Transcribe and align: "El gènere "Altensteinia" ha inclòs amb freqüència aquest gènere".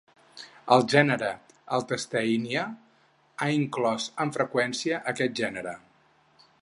"El 0.75 0.85
gènere 0.93 1.27
"Altensteinia" 1.77 2.63
ha 3.45 3.51
inclòs 3.59 4.09
amb 4.25 4.39
freqüència 4.39 5.03
aquest 5.13 5.37
gènere". 5.43 5.77